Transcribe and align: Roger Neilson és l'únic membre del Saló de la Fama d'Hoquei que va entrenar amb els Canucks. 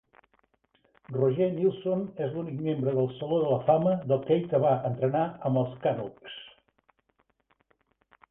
Roger 1.15 1.49
Neilson 1.57 1.99
és 2.27 2.31
l'únic 2.37 2.63
membre 2.67 2.93
del 2.95 3.11
Saló 3.19 3.37
de 3.43 3.51
la 3.51 3.59
Fama 3.67 3.93
d'Hoquei 4.11 4.41
que 4.53 4.61
va 4.65 4.71
entrenar 4.91 5.21
amb 5.51 5.61
els 5.65 5.75
Canucks. 5.85 6.39